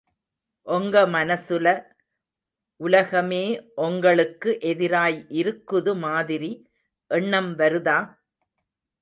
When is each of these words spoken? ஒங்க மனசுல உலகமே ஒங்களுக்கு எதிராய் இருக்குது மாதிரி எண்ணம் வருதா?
ஒங்க 0.67 1.01
மனசுல 1.07 1.67
உலகமே 2.79 3.43
ஒங்களுக்கு 3.81 4.49
எதிராய் 4.71 5.19
இருக்குது 5.41 5.93
மாதிரி 5.99 6.51
எண்ணம் 7.11 7.51
வருதா? 7.55 7.99